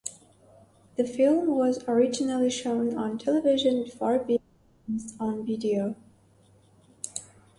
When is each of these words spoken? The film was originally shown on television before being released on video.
The 0.95 1.03
film 1.05 1.45
was 1.55 1.83
originally 1.87 2.49
shown 2.49 2.97
on 2.97 3.19
television 3.19 3.83
before 3.83 4.17
being 4.17 4.39
released 4.89 5.15
on 5.19 5.45
video. 5.45 5.93